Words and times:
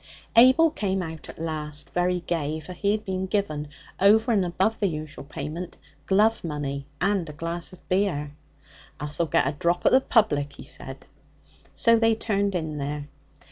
Abel 0.35 0.71
came 0.71 1.03
out 1.03 1.29
at 1.29 1.39
last, 1.39 1.91
very 1.91 2.21
gay, 2.21 2.59
for 2.59 2.73
he 2.73 2.89
had 2.89 3.05
been 3.05 3.27
given, 3.27 3.67
over 3.99 4.31
and 4.31 4.43
above 4.43 4.79
the 4.79 4.87
usual 4.87 5.23
payment, 5.25 5.77
glove 6.07 6.43
money 6.43 6.87
and 6.99 7.29
a 7.29 7.33
glass 7.33 7.71
of 7.71 7.87
beer. 7.87 8.35
'Us'll 8.99 9.27
get 9.29 9.47
a 9.47 9.51
drop 9.51 9.85
at 9.85 9.91
the 9.91 10.01
public,' 10.01 10.53
he 10.53 10.63
said. 10.63 11.05
So 11.71 11.99
they 11.99 12.15
turned 12.15 12.55
in 12.55 12.79
there. 12.79 13.09